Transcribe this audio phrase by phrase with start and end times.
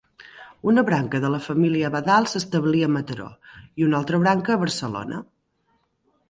[0.69, 3.29] Una branca de la família Abadal s'establí a Mataró
[3.83, 5.21] i un altre branca a Barcelona.